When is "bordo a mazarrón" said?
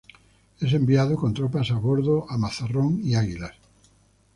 1.75-3.01